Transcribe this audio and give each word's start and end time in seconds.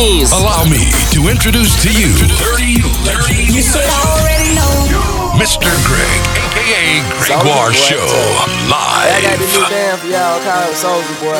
Queens. 0.00 0.32
Allow 0.32 0.64
me 0.64 0.88
to 1.12 1.28
introduce 1.28 1.76
to 1.84 1.92
you 1.92 2.08
Dirty 2.40 2.80
Legend. 3.04 3.52
You 3.52 3.60
should 3.60 3.84
already 3.84 4.56
know. 4.56 4.72
Mr. 5.36 5.68
Greg, 5.84 6.20
aka 6.40 7.04
Gregoire 7.20 7.76
Show, 7.76 8.00
Live. 8.72 9.12
I 9.12 9.20
got 9.20 9.36
the 9.36 9.44
new 9.44 9.60
live. 9.60 9.68
band 9.68 10.00
for 10.00 10.08
y'all 10.08 10.40
called 10.40 10.72
Soldier 10.72 11.16
Boy. 11.20 11.36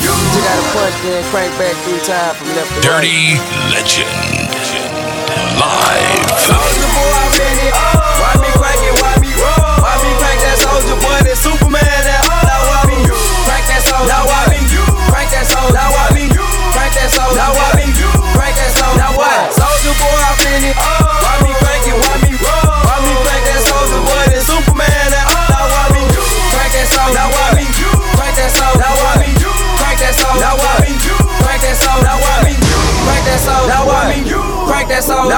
You 0.00 0.08
just 0.08 0.40
gotta 0.48 0.64
punch 0.72 0.96
then 1.04 1.20
crank 1.28 1.52
back 1.60 1.76
three 1.84 2.00
times 2.08 2.40
from 2.40 2.56
left 2.56 2.72
to 2.72 2.88
right. 2.88 3.04
Dirty 3.04 3.36
Legend. 3.68 4.08
Live. 5.60 6.40
Soldier 6.40 6.88
boy, 6.88 7.33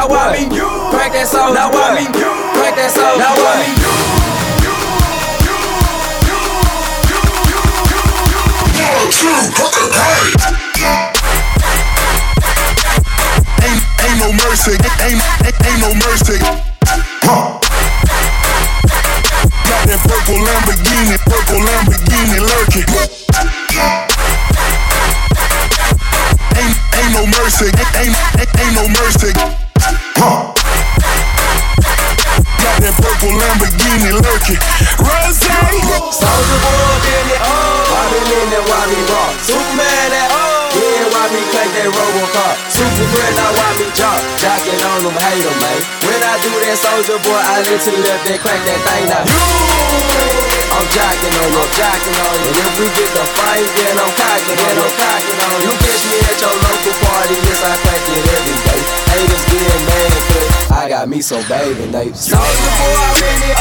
that 0.09 0.15
soldier? 0.15 0.15
Now 0.15 0.15
why 0.15 0.37
me 0.37 0.47
crank 0.93 1.13
that 1.13 1.27
soldier? 1.27 1.55
Now 1.55 1.73
why 1.73 1.97
me 1.97 2.05
crank 2.55 2.77
that 2.77 2.91
soldier? 2.93 3.19
Now 3.19 3.35
why 3.35 3.57
me 3.63 3.73
Ain't, 13.65 13.83
ain't 14.05 14.19
no 14.21 14.31
mercy, 14.33 14.75
ain't, 15.03 15.23
ain't, 15.43 15.57
ain't 15.67 15.81
no 15.81 15.91
mercy. 15.95 16.39
Huh. 17.27 17.59
Got 19.67 19.83
that 19.89 20.01
purple 20.07 20.39
Lamborghini, 20.39 21.17
purple 21.27 21.63
Lamborghini 21.65 22.39
lurking. 22.45 22.87
Ain't, 26.55 26.77
ain't 26.95 27.13
no 27.13 27.27
mercy, 27.27 27.67
ain't, 27.67 28.15
ain't, 28.37 28.61
ain't 28.61 28.75
no 28.75 28.89
mercy. 28.89 29.66
Got 30.17 30.57
that 32.81 32.97
purple 32.97 33.37
Lamborghini 33.37 34.17
lurking. 34.17 34.57
Rose. 34.97 35.37
Soldier 36.17 36.59
boy 36.65 36.97
been 37.05 37.37
it. 37.37 37.41
Me 38.25 38.33
in 38.41 38.49
that? 38.49 38.65
Me 38.89 38.97
rock? 39.13 39.37
Superman 39.45 40.09
that. 40.17 40.33
Yeah, 40.33 40.56
why 41.27 41.35
me 41.35 41.43
crank 41.51 41.71
that 41.75 41.91
Robocop? 41.91 42.55
Superman 42.71 43.33
now 43.35 43.51
why 43.51 43.71
me 43.83 43.87
jock? 43.99 44.23
Jocking 44.39 44.79
on 44.79 45.11
them, 45.11 45.17
hate 45.19 45.43
'em, 45.43 45.57
man. 45.59 45.79
When 46.07 46.21
I 46.23 46.35
do 46.39 46.51
that 46.63 46.79
soldier 46.79 47.19
boy, 47.19 47.35
I 47.35 47.67
listen 47.67 47.99
to 47.99 48.03
that 48.07 48.39
crank 48.39 48.63
that 48.63 48.81
thing 48.87 49.05
now. 49.11 49.27
I'm 50.77 50.87
jocking 50.95 51.35
on 51.43 51.51
you, 51.51 51.65
jocking 51.75 52.19
on 52.23 52.37
you. 52.47 52.51
If 52.63 52.71
we 52.79 52.87
get 52.95 53.11
the 53.11 53.25
fight, 53.35 53.67
then 53.75 53.99
I'm 53.99 54.13
cocking, 54.15 54.55
then 54.55 54.77
I'm 54.79 54.93
cocking 55.03 55.41
on 55.43 55.57
you. 55.63 55.67
You 55.67 55.75
catch 55.83 56.03
me 56.07 56.19
at 56.31 56.39
your 56.39 56.55
local 56.63 56.95
party, 57.03 57.37
yes 57.43 57.61
I 57.65 57.75
crank 57.83 58.07
it 58.07 58.27
every 58.37 58.57
day. 58.63 58.81
Haters 59.11 59.45
getting 59.51 59.83
mad, 59.89 60.11
cause 60.31 60.71
I 60.71 60.83
got 60.89 61.09
me 61.09 61.19
some 61.23 61.43
baby 61.51 61.91
names. 61.91 62.23
Soldier 62.23 62.71
boy, 62.79 62.95
I 63.03 63.11
been 63.19 63.51
it. 63.51 63.56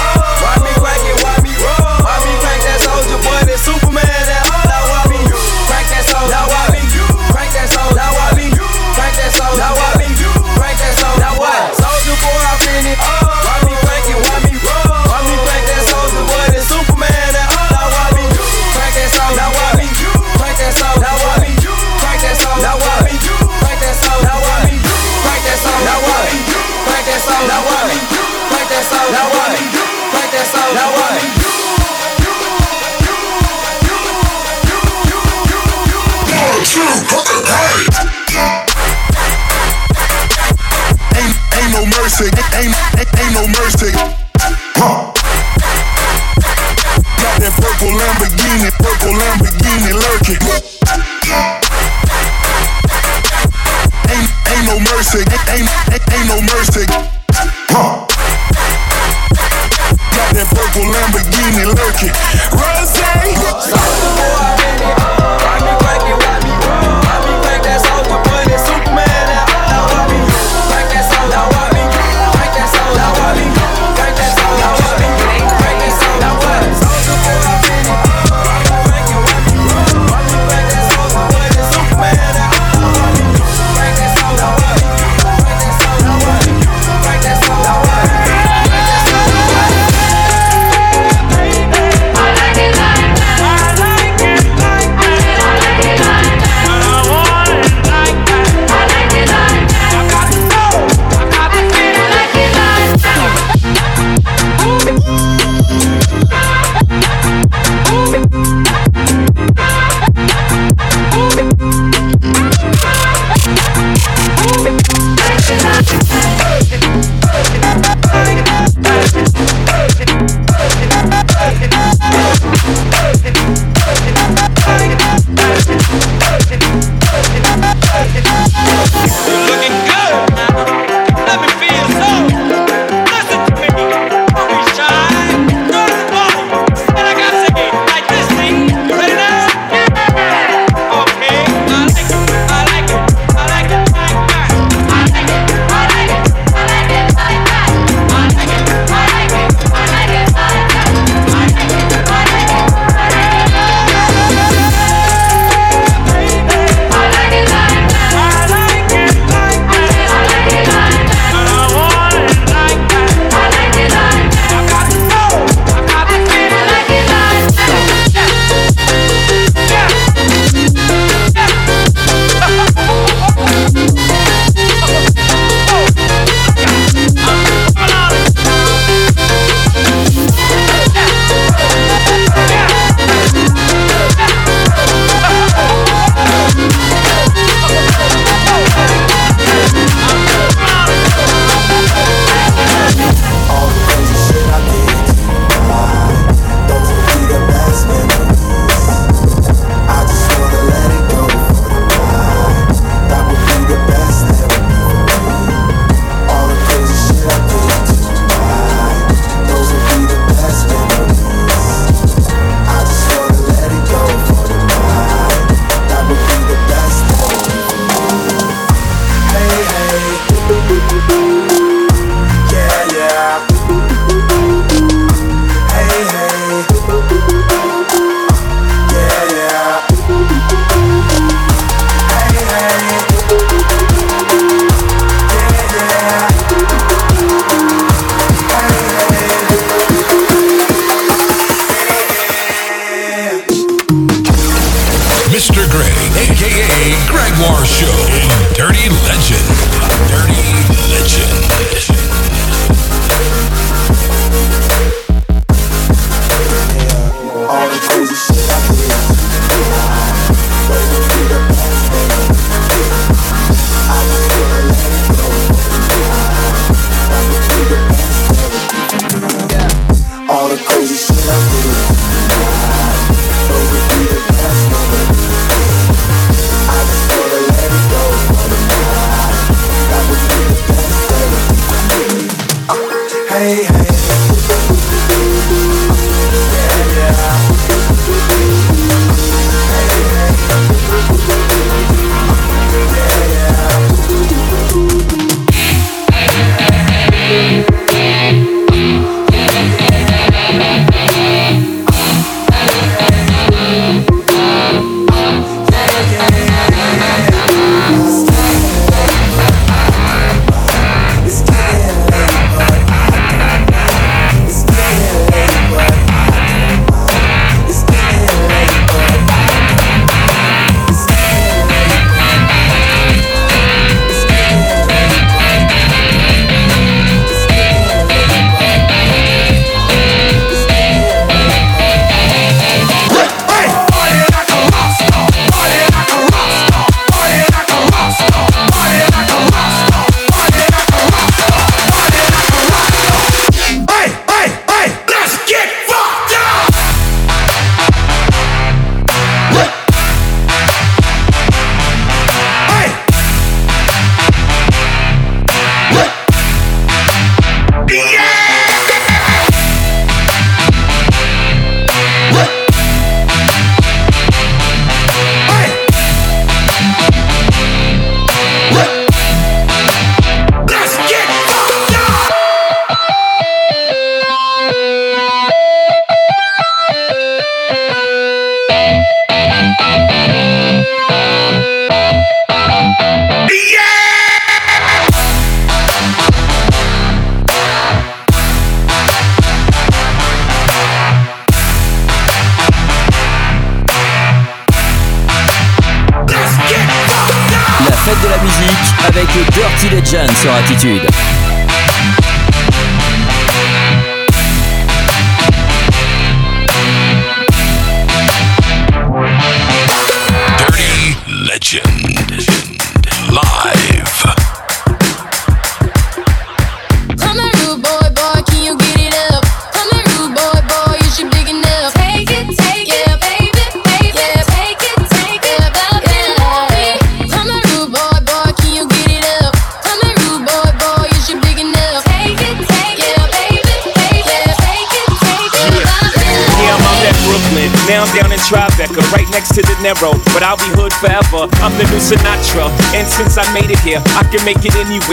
Thank 115.75 116.14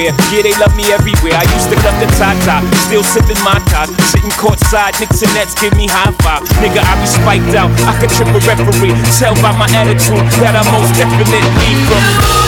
Yeah, 0.02 0.42
they 0.42 0.50
love 0.58 0.74
me 0.74 0.90
everywhere. 0.90 1.38
I 1.38 1.46
used 1.54 1.70
to 1.70 1.76
cut 1.78 1.94
the 2.02 2.10
tie 2.18 2.34
still 2.90 3.04
sipping 3.04 3.38
my 3.44 3.54
top. 3.70 3.86
Sitting 4.10 4.34
courtside, 4.34 4.98
Knicks 4.98 5.22
and 5.22 5.32
Nets 5.34 5.54
give 5.54 5.76
me 5.76 5.86
high 5.86 6.10
five. 6.26 6.42
Nigga, 6.58 6.82
I 6.82 6.98
be 6.98 7.06
spiked 7.06 7.54
out. 7.54 7.70
I 7.86 7.94
could 8.00 8.10
trip 8.10 8.26
a 8.34 8.40
referee. 8.42 8.98
Tell 9.18 9.34
by 9.38 9.54
my 9.54 9.70
attitude 9.70 10.26
that 10.42 10.58
I 10.58 10.62
most 10.74 10.98
definitely 10.98 11.30
from. 11.86 12.41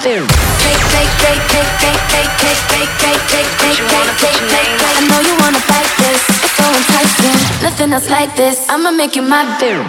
theory. 0.00 0.26
Take, 0.64 0.80
take, 0.94 1.12
take, 1.20 1.42
take, 1.52 1.70
take, 1.76 2.00
take, 2.08 2.32
take, 2.40 2.60
take, 2.72 2.92
take, 3.04 3.22
take, 3.28 3.50
take, 3.60 3.78
you 3.78 3.84
wanna 3.92 4.14
put 4.16 4.32
your 4.32 4.48
name? 4.48 4.76
I 4.96 5.00
know 5.08 5.20
you 5.28 5.36
wanna 5.42 5.60
fight 5.68 5.90
this. 6.00 6.20
It's 6.44 6.56
so 6.56 6.64
enticing. 6.72 7.36
Nothing 7.62 7.92
else 7.92 8.08
like 8.08 8.34
this. 8.34 8.66
I'ma 8.68 8.90
make 8.92 9.14
you 9.14 9.22
my 9.22 9.44
theory. 9.58 9.84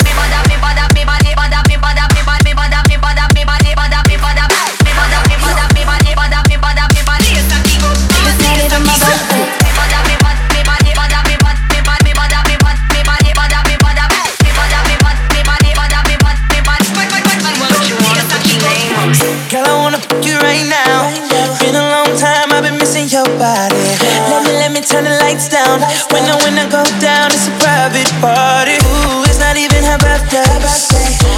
Down. 25.80 25.88
When 26.12 26.24
I, 26.28 26.36
when 26.44 26.56
I 26.60 26.66
go 26.68 26.84
down, 27.00 27.32
it's 27.32 27.48
a 27.48 27.54
private 27.63 28.10
party. 28.20 28.75
Ooh, 28.84 29.24
it's 29.28 29.40
not 29.40 29.56
even 29.56 29.84
her 29.88 30.00
birthday. 30.00 30.44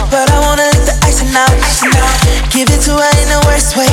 But 0.10 0.32
I 0.32 0.38
wanna 0.42 0.66
let 0.66 0.86
the 0.90 0.96
icing 1.06 1.34
out. 1.38 1.54
Give 2.50 2.70
it 2.70 2.82
to 2.90 2.98
her 2.98 3.14
in 3.22 3.30
the 3.30 3.42
worst 3.46 3.78
way. 3.78 3.90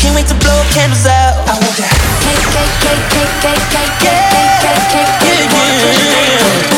Can't 0.00 0.14
wait 0.14 0.26
to 0.26 0.34
blow 0.42 0.58
candles 0.74 1.06
out. 1.06 1.38
I 1.46 1.54
want 1.54 1.76
that. 1.78 1.94
Cake, 2.26 2.46
cake, 2.50 2.74
cake, 2.82 3.04
cake, 3.14 3.34
cake, 3.42 3.64
cake, 3.70 3.94
cake, 4.02 4.26
cake, 4.62 4.82
cake, 4.90 5.14
cake, 5.22 5.62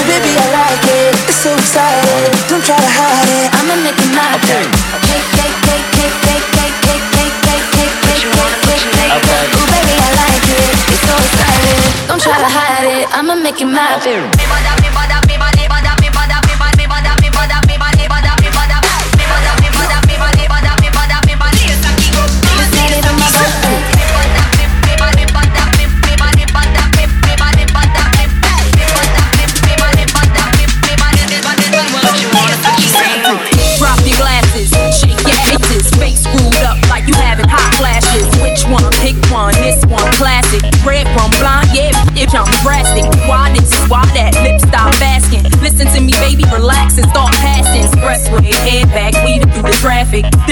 baby, 0.05 0.31
I 0.37 0.47
like 0.53 0.85
it. 0.85 1.17
It's 1.29 1.41
so 1.41 1.55
exciting. 1.55 2.33
Don't 2.49 2.65
try 2.65 2.77
to 2.77 2.91
hide 2.93 3.29
it. 3.29 3.49
I'ma 3.57 3.77
make 3.81 3.97
it 3.97 4.13
my 4.13 4.37
turn. 4.45 5.04
making 13.45 13.71
my 13.71 14.01
favorite. 14.01 14.84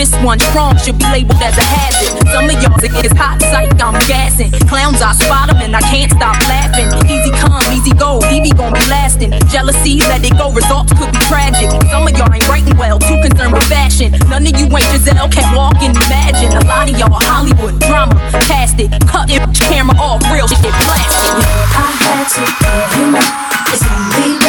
This 0.03 0.19
one 0.19 0.41
strong 0.51 0.77
should 0.79 0.99
be 0.99 1.07
labeled 1.15 1.39
as 1.39 1.57
a 1.57 1.63
hazard. 1.63 2.27
Some 2.35 2.51
of 2.51 2.59
y'all 2.59 2.75
think 2.83 2.91
it's 3.07 3.15
hot 3.15 3.39
psych, 3.39 3.71
I'm 3.79 3.95
gassing. 4.11 4.51
Clowns, 4.67 5.01
I 5.01 5.15
spot 5.15 5.49
'em 5.49 5.63
and 5.63 5.77
I 5.77 5.81
can't 5.95 6.11
stop 6.11 6.35
laughing. 6.51 6.91
Easy 7.07 7.31
come, 7.31 7.63
easy 7.71 7.95
go, 7.95 8.19
Evie 8.35 8.51
gon' 8.51 8.73
be 8.73 8.83
lasting. 8.91 9.31
Jealousy, 9.47 10.03
let 10.11 10.27
it 10.27 10.37
go, 10.37 10.51
results 10.51 10.93
could 10.99 11.13
be 11.13 11.21
tragic. 11.31 11.71
Some 11.93 12.03
of 12.09 12.19
y'all 12.19 12.35
ain't 12.35 12.49
writing 12.49 12.77
well, 12.77 12.99
too 12.99 13.15
concerned 13.23 13.55
with 13.55 13.63
fashion. 13.71 14.11
None 14.27 14.45
of 14.45 14.59
you 14.59 14.67
ain't 14.67 14.91
Giselle, 14.91 15.29
can't 15.29 15.55
walk 15.57 15.79
and 15.79 15.95
imagine. 15.95 16.51
A 16.51 16.65
lot 16.67 16.91
of 16.91 16.99
y'all 16.99 17.23
Hollywood 17.31 17.79
drama, 17.79 18.19
cast 18.51 18.81
it, 18.81 18.91
cut 19.07 19.31
it, 19.31 19.39
camera 19.71 19.95
off, 20.01 20.21
real 20.35 20.49
shit 20.49 20.75
blasted. 20.83 21.47
I 21.79 21.87
had 22.03 22.27
to 22.35 22.43
give 22.43 22.99
you 22.99 23.07
my. 23.07 23.23
It's 23.71 23.87
only 23.87 24.42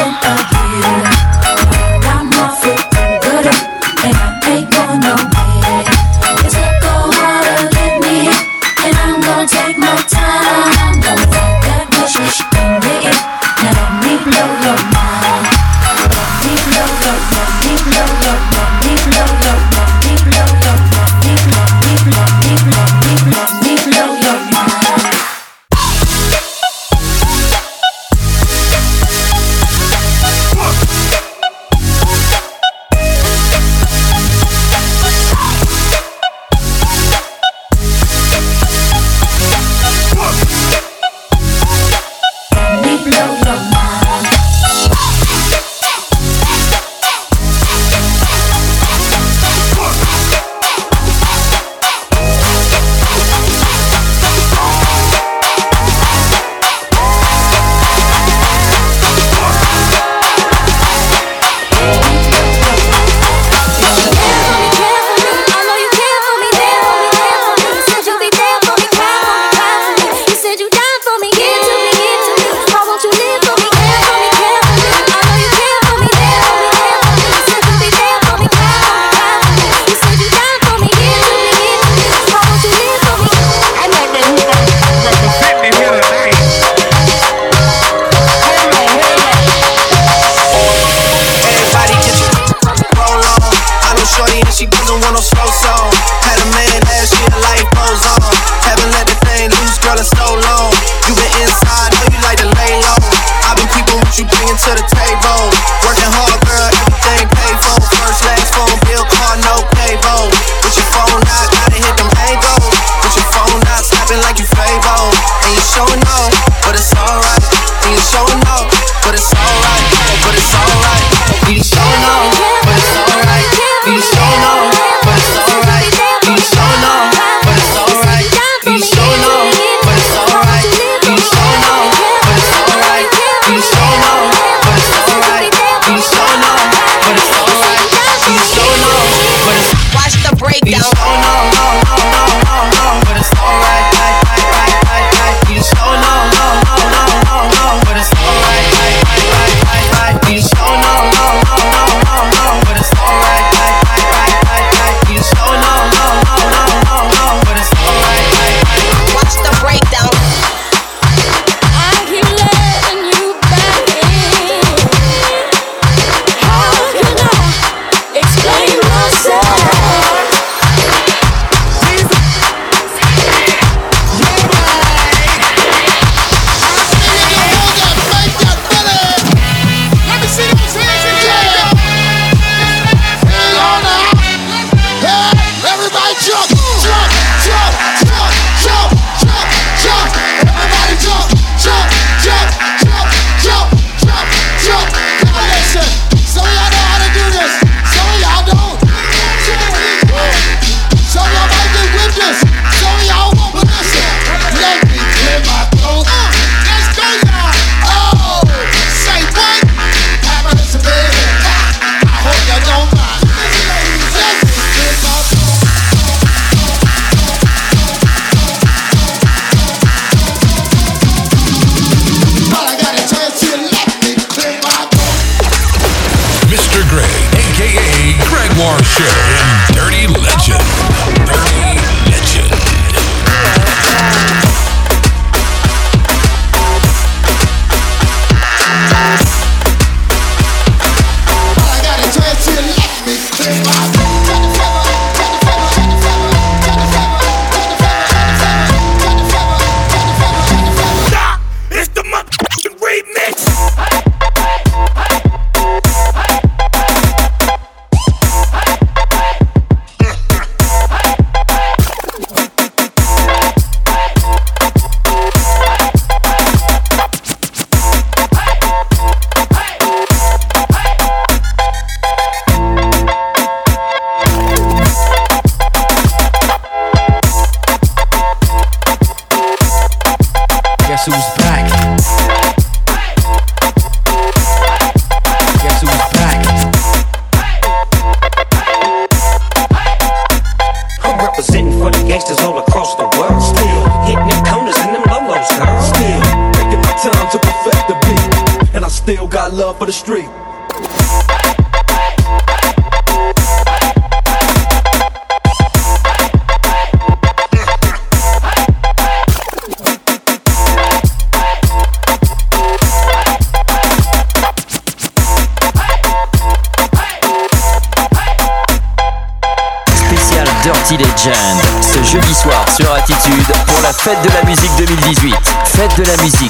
de 326.03 326.17
la 326.17 326.23
musique 326.23 326.42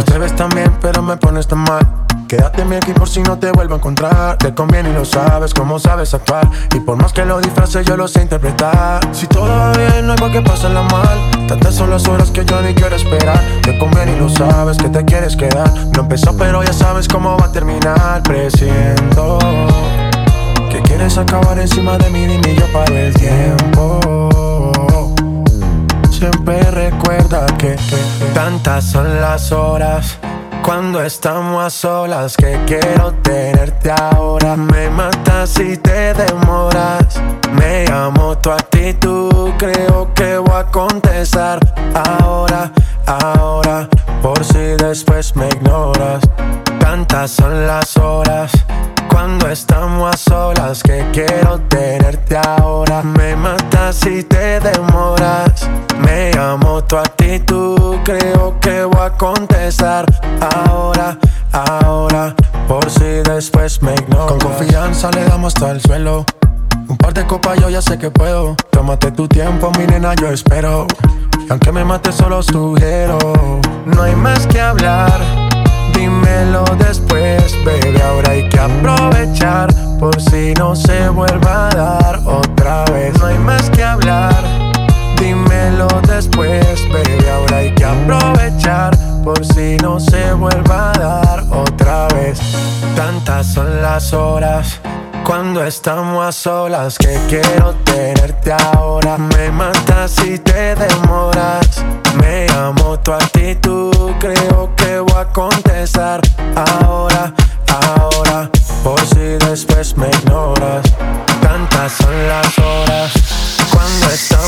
Tú 0.00 0.12
te 0.12 0.18
ves 0.18 0.34
tan 0.34 0.48
bien, 0.48 0.72
pero 0.80 1.02
me 1.02 1.18
pones 1.18 1.46
tan 1.46 1.58
mal. 1.58 1.86
Quédate 2.26 2.64
mi 2.64 2.76
aquí 2.76 2.92
por 2.92 3.06
si 3.06 3.20
no 3.22 3.38
te 3.38 3.52
vuelvo 3.52 3.74
a 3.74 3.76
encontrar. 3.76 4.38
Te 4.38 4.54
conviene 4.54 4.88
y 4.88 4.92
lo 4.94 5.04
sabes, 5.04 5.52
cómo 5.52 5.78
sabes 5.78 6.14
actuar. 6.14 6.48
Y 6.74 6.80
por 6.80 6.96
más 6.96 7.12
que 7.12 7.22
lo 7.26 7.38
disfraces, 7.38 7.84
yo 7.84 7.98
lo 7.98 8.08
sé 8.08 8.22
interpretar. 8.22 9.00
Si 9.12 9.26
todo 9.26 9.46
va 9.46 9.72
bien, 9.72 10.06
no 10.06 10.12
hay 10.12 10.18
por 10.18 10.32
qué 10.32 10.40
pasarla 10.40 10.82
mal. 10.84 11.46
Tantas 11.46 11.74
son 11.74 11.90
las 11.90 12.08
horas 12.08 12.30
que 12.30 12.46
yo 12.46 12.62
ni 12.62 12.72
quiero 12.74 12.96
esperar. 12.96 13.38
Te 13.62 13.78
conviene 13.78 14.12
y 14.12 14.20
lo 14.20 14.30
sabes, 14.30 14.78
que 14.78 14.88
te 14.88 15.04
quieres 15.04 15.36
quedar. 15.36 15.70
No 15.94 16.00
empezó, 16.00 16.34
pero 16.34 16.62
ya 16.62 16.72
sabes 16.72 17.06
cómo 17.06 17.36
va 17.36 17.44
a 17.44 17.52
terminar. 17.52 18.22
Presiento 18.22 19.38
que 20.70 20.80
quieres 20.80 21.18
acabar 21.18 21.58
encima 21.58 21.98
de 21.98 22.08
mí, 22.08 22.26
dime 22.26 22.54
yo 22.54 22.66
paro 22.72 22.96
el 22.96 23.12
tiempo. 23.12 24.49
Siempre 26.20 26.60
recuerda 26.70 27.46
que, 27.56 27.76
tantas 28.34 28.84
son 28.84 29.22
las 29.22 29.52
horas 29.52 30.18
cuando 30.62 31.02
estamos 31.02 31.64
a 31.64 31.70
solas 31.70 32.36
que 32.36 32.60
quiero 32.66 33.14
tenerte 33.22 33.90
ahora. 33.90 34.54
Me 34.54 34.90
matas 34.90 35.48
si 35.48 35.78
te 35.78 36.12
demoras. 36.12 37.18
Me 37.54 37.86
amo 37.90 38.36
tu 38.36 38.50
actitud, 38.50 39.52
creo 39.56 40.12
que 40.12 40.36
voy 40.36 40.56
a 40.56 40.66
contestar 40.66 41.58
ahora, 41.94 42.70
ahora, 43.06 43.88
por 44.20 44.44
si 44.44 44.76
después 44.76 45.34
me 45.34 45.48
ignoras. 45.48 46.20
Tantas 46.80 47.30
son 47.30 47.66
las 47.66 47.96
horas 47.96 48.50
cuando 49.08 49.48
estamos 49.48 50.12
a 50.12 50.16
solas 50.16 50.82
que 50.82 51.06
quiero 51.12 51.60
tenerte 51.68 52.36
ahora. 52.36 53.02
Me 53.02 53.36
matas 53.36 53.96
si 53.96 54.24
te 54.24 54.58
demoras. 54.58 55.68
Me 56.04 56.32
amo 56.38 56.82
tu 56.82 56.96
actitud, 56.96 57.96
creo 58.04 58.58
que 58.60 58.84
voy 58.84 59.00
a 59.00 59.10
contestar 59.10 60.06
ahora, 60.66 61.16
ahora, 61.52 62.34
por 62.66 62.90
si 62.90 63.22
después 63.22 63.82
me 63.82 63.94
ignoras. 63.94 64.26
Con 64.26 64.38
confianza 64.40 65.10
le 65.10 65.24
damos 65.24 65.54
hasta 65.54 65.70
el 65.70 65.80
suelo. 65.80 66.24
Un 66.88 66.96
par 66.96 67.14
de 67.14 67.24
copas 67.26 67.60
yo 67.60 67.70
ya 67.70 67.82
sé 67.82 67.98
que 67.98 68.10
puedo. 68.10 68.56
Tómate 68.70 69.12
tu 69.12 69.28
tiempo, 69.28 69.70
mi 69.78 69.86
nena, 69.86 70.14
yo 70.14 70.28
espero. 70.28 70.86
Y 71.46 71.50
aunque 71.50 71.70
me 71.70 71.84
mate 71.84 72.10
solo 72.10 72.42
sugiero, 72.42 73.18
no 73.86 74.02
hay 74.02 74.16
más 74.16 74.46
que 74.46 74.60
hablar. 74.60 75.20
Dímelo 76.00 76.64
después, 76.78 77.54
baby. 77.62 78.00
Ahora 78.00 78.30
hay 78.30 78.48
que 78.48 78.58
aprovechar 78.58 79.68
por 79.98 80.18
si 80.18 80.54
no 80.54 80.74
se 80.74 81.10
vuelva 81.10 81.68
a 81.68 81.74
dar 81.74 82.20
otra 82.24 82.86
vez. 82.86 83.12
No 83.18 83.26
hay 83.26 83.36
más 83.36 83.68
que 83.68 83.84
hablar. 83.84 84.34
Dímelo 85.20 85.88
después, 86.08 86.88
baby. 86.90 87.26
Ahora 87.30 87.58
hay 87.58 87.74
que 87.74 87.84
aprovechar 87.84 88.96
por 89.22 89.44
si 89.44 89.76
no 89.82 90.00
se 90.00 90.32
vuelva 90.32 90.92
a 90.92 90.98
dar 90.98 91.44
otra 91.50 92.08
vez. 92.14 92.40
Tantas 92.96 93.48
son 93.48 93.82
las 93.82 94.14
horas. 94.14 94.80
Cuando 95.24 95.64
estamos 95.64 96.26
a 96.26 96.32
solas 96.32 96.98
que 96.98 97.18
quiero 97.28 97.74
tenerte 97.84 98.52
ahora. 98.52 99.16
Me 99.18 99.50
matas 99.50 100.12
si 100.12 100.38
te 100.38 100.74
demoras. 100.74 101.84
Me 102.20 102.46
amo 102.52 102.98
tu 102.98 103.12
actitud 103.12 104.12
Creo 104.18 104.74
que 104.76 104.98
voy 104.98 105.16
a 105.16 105.26
contestar. 105.26 106.20
Ahora, 106.82 107.32
ahora 107.86 108.50
Por 108.82 109.00
si 109.00 109.38
después 109.48 109.96
me 109.96 110.08
ignoras. 110.08 110.84
Tantas 111.40 111.92
son 111.92 112.28
las 112.28 112.58
horas. 112.58 113.12
Cuando 113.70 114.10
estamos 114.10 114.39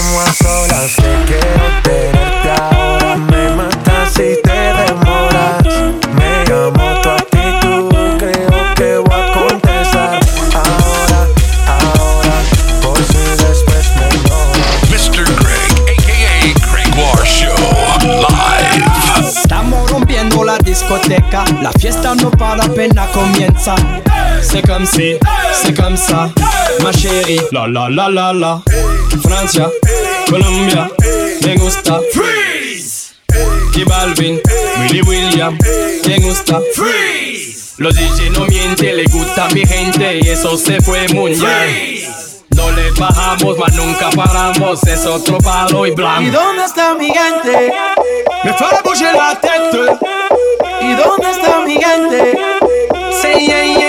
C'est 24.95 25.17
comme 25.17 25.17
si, 25.17 25.19
c'est 25.55 25.75
comme 25.75 25.97
ça, 25.97 26.29
ma 26.83 26.93
chérie. 26.93 27.41
La 27.51 27.67
la 27.67 27.89
la 27.89 28.11
la 28.11 28.33
la. 28.35 28.63
Francia, 29.23 29.71
Colombia, 30.29 30.91
me 31.47 31.57
gusta. 31.57 31.99
Freeze. 32.13 33.15
Y 33.75 33.85
Balvin, 33.85 34.39
Willy 34.81 35.01
William, 35.01 35.57
me 36.07 36.19
gusta. 36.19 36.61
Freeze. 36.75 37.75
Los 37.79 37.95
DJ 37.95 38.31
no 38.39 38.45
mienten, 38.45 38.99
le 38.99 39.05
gusta 39.05 39.47
a 39.47 39.49
mi 39.55 39.65
gente 39.65 40.21
y 40.23 40.29
eso 40.29 40.59
se 40.59 40.79
fue 40.83 41.09
muy 41.15 41.37
bien. 41.37 42.13
No 42.51 42.71
le 42.73 42.91
bajamos, 42.91 43.57
mas 43.59 43.75
nunca 43.75 44.11
paramos, 44.11 44.83
es 44.85 45.07
otro 45.07 45.39
palo 45.39 45.87
y 45.87 45.93
blanco. 45.93 46.23
¿Y 46.23 46.31
dónde 46.31 46.65
está 46.65 46.95
mi 46.95 47.07
gente? 47.07 47.73
Me 48.45 48.53
fue 48.53 48.67
a 48.67 49.13
la 49.15 49.41
tête. 49.41 49.79
¿Y 50.83 50.95
dónde 50.95 51.31
está 51.31 51.61
mi 51.65 51.79
gente? 51.83 52.39
Say 53.23 53.47
yeah, 53.47 53.65
yeah, 53.65 53.82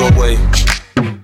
your 0.00 0.10
way. 0.18 0.59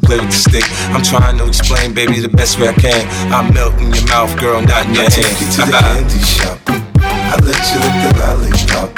play 0.00 0.18
with 0.18 0.30
the 0.30 0.40
stick. 0.50 0.64
I'm 0.94 1.02
trying 1.02 1.38
to 1.38 1.46
explain, 1.46 1.94
baby, 1.94 2.20
the 2.20 2.28
best 2.28 2.58
way 2.58 2.68
I 2.68 2.74
can. 2.74 3.06
I 3.32 3.48
melt 3.50 3.74
in 3.80 3.92
your 3.92 4.06
mouth, 4.06 4.32
girl, 4.38 4.60
not 4.62 4.86
in 4.86 4.94
your 4.94 5.04
hand. 5.04 5.12
Take 5.12 5.40
you 5.40 5.48
to 5.56 5.60
the 5.66 5.76
candy 5.78 6.20
shop. 6.22 6.58
I 6.98 7.34
let 7.42 7.60
you 7.70 7.78
lick 7.82 7.96
the 8.04 8.10
lollipop. 8.20 8.94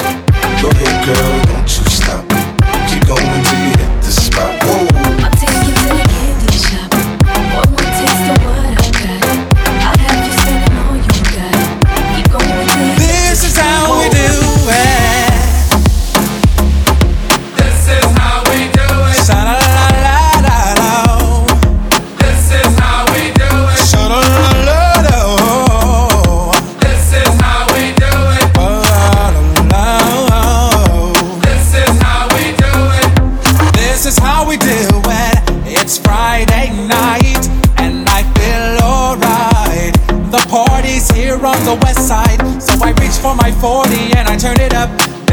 Go 0.63 0.69
ahead, 0.71 0.97
girl, 1.07 1.33
don't 1.49 1.69
you 1.69 1.85
stop. 1.89 2.25
Keep 2.89 3.07
going 3.07 3.43
till 3.45 3.61
you 3.61 3.73
hit 3.79 3.93
the 4.03 4.13
spot. 4.13 4.63
Whoa. 4.65 4.90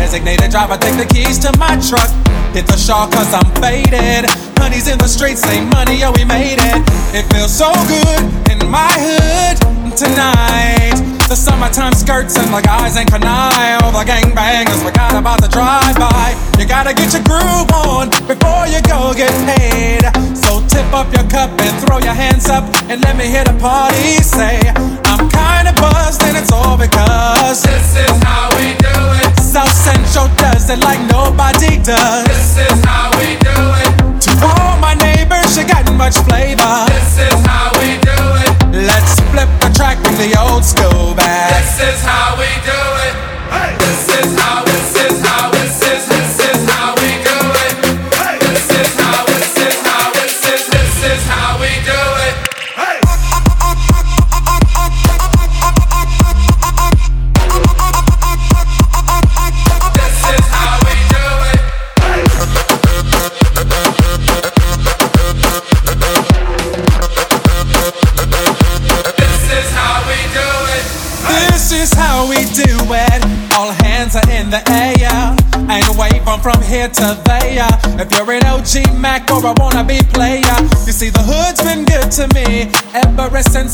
Designated 0.07 0.51
driver, 0.51 0.77
take 0.77 0.95
the 0.95 1.03
keys 1.03 1.37
to 1.39 1.51
my 1.59 1.75
truck. 1.83 2.07
Hit 2.55 2.63
the 2.63 2.79
shawl 2.79 3.11
cause 3.11 3.27
I'm 3.35 3.43
faded. 3.59 4.23
Honey's 4.55 4.87
in 4.87 4.97
the 4.97 5.07
streets, 5.07 5.43
say 5.43 5.59
money, 5.59 5.99
oh, 6.07 6.15
we 6.15 6.23
made 6.23 6.63
it. 6.63 6.79
It 7.11 7.27
feels 7.27 7.51
so 7.51 7.67
good 7.91 8.23
in 8.47 8.55
my 8.71 8.87
hood 8.87 9.59
tonight. 9.99 10.95
The 11.27 11.35
summertime 11.35 11.91
skirts 11.91 12.39
and 12.39 12.47
the 12.55 12.63
guys 12.63 12.95
ain't 12.95 13.11
canine. 13.11 13.83
All 13.83 13.91
the 13.91 14.07
gangbangers 14.07 14.79
forgot 14.79 15.11
about 15.11 15.43
the 15.43 15.51
drive-by. 15.51 16.39
You 16.55 16.63
gotta 16.63 16.95
get 16.95 17.11
your 17.11 17.27
groove 17.27 17.67
on 17.75 18.07
before 18.31 18.63
you 18.63 18.79
go 18.87 19.11
get 19.11 19.35
paid. 19.43 20.07
So 20.39 20.63
tip 20.71 20.87
up 20.95 21.11
your 21.11 21.27
cup 21.27 21.51
and 21.59 21.75
throw 21.83 21.99
your 21.99 22.15
hands 22.15 22.47
up 22.47 22.63
and 22.87 23.03
let 23.03 23.17
me 23.19 23.27
hear 23.27 23.43
the 23.43 23.59
party 23.59 24.23
say. 24.23 24.55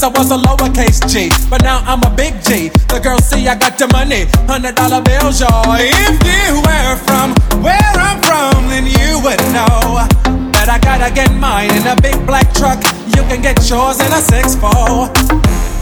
I 0.04 0.10
was 0.10 0.32
a 0.32 0.38
lowercase 0.38 1.00
g, 1.08 1.32
but 1.50 1.64
now 1.64 1.80
I'm 1.88 2.04
a 2.04 2.12
big 2.14 2.36
G. 2.44 2.68
The 2.92 3.00
girls 3.00 3.24
see 3.24 3.48
I 3.48 3.56
got 3.56 3.78
the 3.80 3.88
money, 3.88 4.28
hundred 4.52 4.76
dollar 4.76 5.00
bills, 5.00 5.40
y'all. 5.40 5.64
If 5.80 6.20
you 6.28 6.60
were 6.60 6.96
from 7.08 7.32
where 7.64 7.80
I'm 7.96 8.20
from, 8.20 8.68
then 8.68 8.84
you 8.84 9.24
would 9.24 9.40
know 9.56 10.04
that 10.52 10.68
I 10.68 10.76
gotta 10.84 11.08
get 11.08 11.32
mine 11.40 11.72
in 11.72 11.88
a 11.88 11.96
big 11.96 12.20
black 12.28 12.52
truck. 12.52 12.84
You 13.16 13.24
can 13.32 13.40
get 13.40 13.64
yours 13.72 14.04
in 14.04 14.12
a 14.12 14.20
six 14.20 14.60
four. 14.60 15.08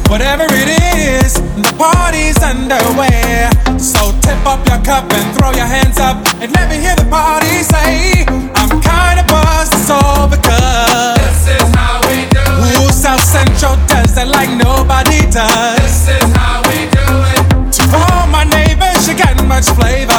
Whatever 0.05 0.45
it 0.53 0.69
is, 0.69 1.41
the 1.57 1.73
party's 1.73 2.38
underway. 2.45 3.49
So 3.81 4.13
tip 4.21 4.38
up 4.45 4.62
your 4.69 4.86
cup 4.86 5.10
and 5.10 5.25
throw 5.34 5.49
your 5.57 5.65
hands 5.65 5.97
up 5.97 6.21
and 6.38 6.53
let 6.53 6.69
me 6.69 6.77
hear 6.77 6.93
the 6.93 7.10
party 7.10 7.65
say, 7.65 8.21
I'm 8.53 8.69
kinda 8.69 9.25
buzzed, 9.25 9.73
it's 9.73 9.89
all 9.89 10.29
because 10.29 11.17
this 11.17 11.57
is 11.57 11.65
how 11.73 11.97
we 12.05 12.29
do 12.29 12.45
it. 12.69 12.86
Ooh, 12.86 12.93
South 12.93 13.25
Central 13.25 13.90
dancing 14.21 14.31
like 14.31 14.49
nobody 14.57 15.19
does. 15.31 15.79
This 15.81 16.07
is 16.10 16.36
how 16.36 16.62
we 16.63 16.89
do 16.89 17.07
it. 17.34 17.73
To 17.73 17.97
all 17.97 18.27
my 18.27 18.43
neighbors, 18.43 19.07
you 19.07 19.15
got 19.15 19.43
much 19.47 19.65
flavor. 19.69 20.11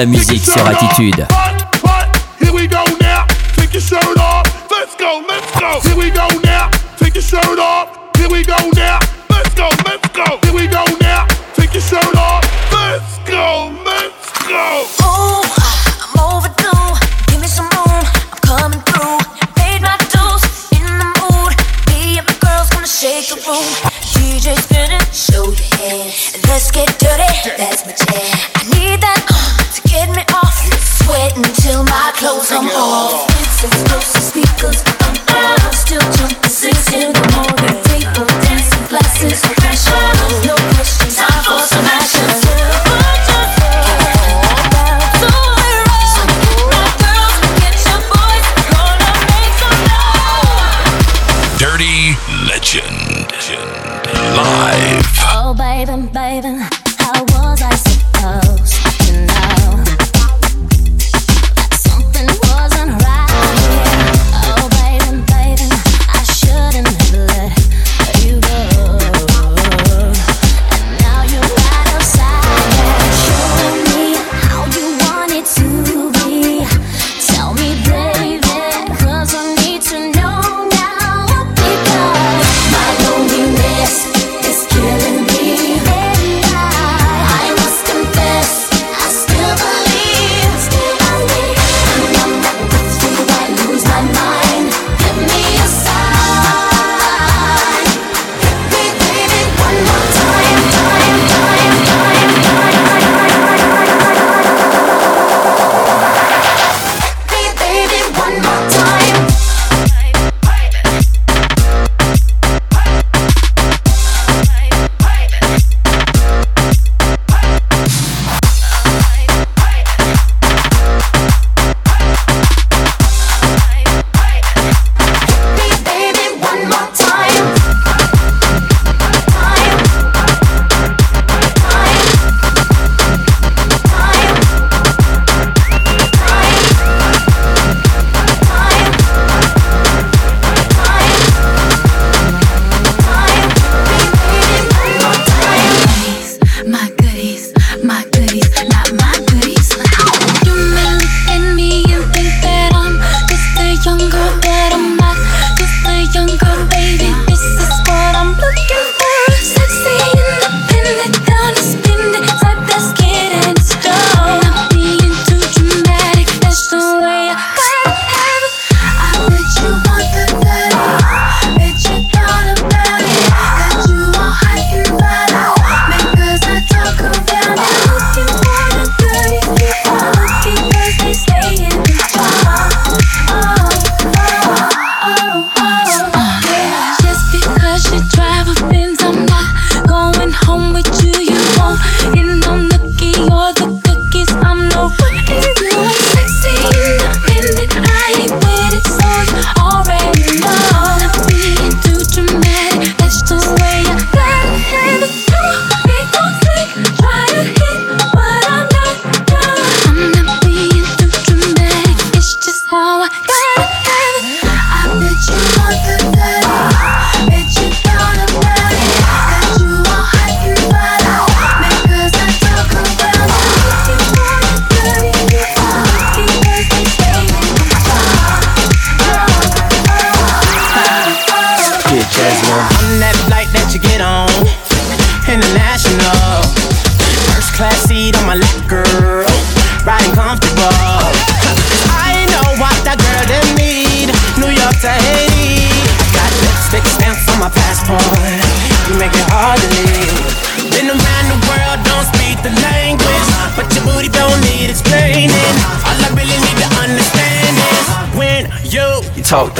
la 0.00 0.06
musique 0.06 0.46
sur 0.46 0.66
Attitude. 0.66 1.29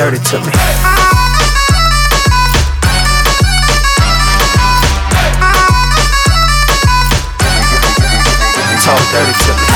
dirty 0.01 0.16
to 0.16 0.38
me. 0.38 0.53
Talk 8.80 9.03
dirty 9.12 9.34
to 9.44 9.53
me. 9.53 9.66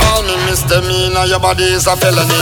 Call 0.00 0.22
me 0.22 0.36
misdemeanor, 0.46 1.26
your 1.26 1.38
body 1.38 1.64
is 1.64 1.86
a 1.86 1.96
felony. 1.96 2.32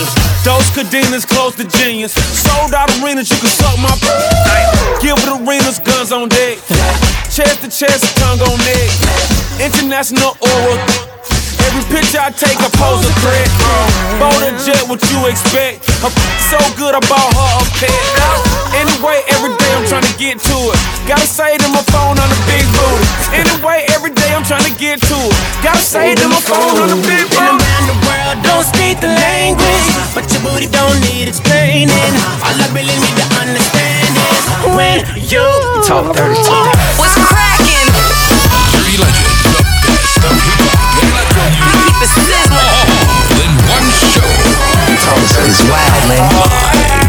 Dos 0.45 0.71
cadenas 0.71 1.27
close 1.27 1.57
to 1.57 1.65
genius. 1.65 2.13
Sold 2.13 2.75
out 2.75 2.89
arenas, 3.03 3.29
you 3.29 3.39
can 3.39 3.49
suck 3.49 3.77
my. 3.81 3.91
Gilbert 5.03 5.43
Arenas, 5.43 5.81
guns 5.81 6.13
on 6.13 6.29
deck. 6.29 6.59
Chest 7.29 7.63
to 7.63 7.69
chest, 7.69 8.17
tongue 8.19 8.41
on 8.41 8.57
neck. 8.59 8.91
International 9.59 10.37
oral. 10.41 11.14
Every 11.65 11.85
picture 11.89 12.21
I 12.21 12.29
take, 12.29 12.61
I 12.61 12.69
pose 12.77 13.01
a 13.05 13.13
threat. 13.25 13.49
a 14.45 14.53
jet, 14.61 14.85
what 14.85 15.01
you 15.09 15.25
expect? 15.27 15.89
Her 16.05 16.13
so 16.53 16.61
good, 16.77 16.93
I 16.93 17.01
bought 17.09 17.33
her 17.33 17.53
a 17.57 17.67
pet. 17.81 18.55
Anyway, 18.77 19.25
every 19.33 19.55
day 19.57 19.71
I'm 19.73 19.87
trying 19.89 20.05
to 20.05 20.17
get 20.21 20.37
to 20.45 20.57
it. 20.69 20.79
Gotta 21.09 21.25
say 21.25 21.57
to 21.57 21.69
my 21.73 21.81
phone 21.89 22.21
on 22.21 22.29
the 22.29 22.41
big 22.45 22.65
booty. 22.77 23.07
Anyway, 23.33 23.87
every 23.97 24.13
day 24.13 24.31
I'm 24.37 24.45
trying 24.45 24.69
to 24.69 24.75
get 24.77 25.01
to 25.09 25.17
it. 25.17 25.37
Gotta 25.65 25.81
say 25.81 26.15
to 26.15 26.27
my 26.29 26.41
phone 26.45 26.77
on 26.85 26.89
the 26.93 27.01
big 27.09 27.25
booty. 27.33 27.49
around 27.49 27.85
the 27.89 27.99
world, 28.05 28.37
don't 28.45 28.67
speak 28.69 29.01
the 29.01 29.09
language, 29.09 29.89
but 30.13 30.29
your 30.29 30.45
booty 30.45 30.69
don't 30.69 31.01
need 31.09 31.33
explaining. 31.33 32.13
All 32.45 32.57
I 32.61 32.69
really 32.77 32.93
need 32.93 33.17
to 33.17 33.29
understand 33.41 34.13
is 34.13 34.43
when 34.77 34.97
you 35.33 35.45
talk 35.89 36.13
dirty. 36.13 37.24
wildly. 45.71 47.04